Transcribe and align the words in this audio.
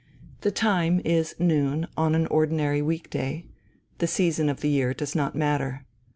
The 0.39 0.49
time 0.49 0.99
is 1.05 1.35
noon 1.37 1.85
on 1.95 2.15
an 2.15 2.25
ordinary 2.25 2.81
week 2.81 3.11
day; 3.11 3.45
the 3.99 4.07
season 4.07 4.49
of 4.49 4.61
the 4.61 4.69
year 4.69 4.95
does 4.95 5.13
not 5.13 5.35
matter. 5.35 5.85